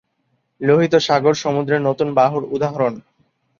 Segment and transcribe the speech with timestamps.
[0.61, 2.93] লোহিত সাগর সমুদ্রের নতুন বাহুর উদাহরণ।